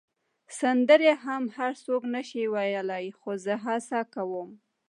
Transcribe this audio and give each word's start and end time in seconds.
سندرې 0.59 1.11
هم 1.23 1.43
هر 1.57 1.71
څوک 1.85 2.01
نه 2.13 2.21
شي 2.29 2.43
ویلای، 2.53 3.05
خو 3.19 3.31
زه 3.45 3.53
هڅه 3.65 3.99
کوم. 4.13 4.49